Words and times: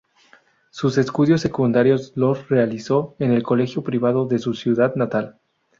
Sus 0.71 0.97
estudios 0.97 1.41
secundarios 1.41 2.11
los 2.15 2.49
realizó 2.49 3.15
en 3.19 3.31
el 3.33 3.43
colegio 3.43 3.83
privado 3.83 4.25
de 4.25 4.39
su 4.39 4.55
ciudad 4.55 4.95
natal. 4.95 5.37